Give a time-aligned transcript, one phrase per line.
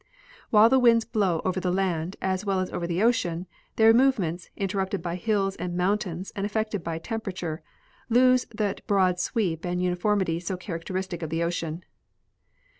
[0.49, 4.49] While the winds blow over the land as well as over the ocean, their movements,
[4.57, 7.61] interrupted by hills and mountains and af fected by temperature,
[8.09, 11.83] lose that broad sweep and uniformity so characteristic of the ocean.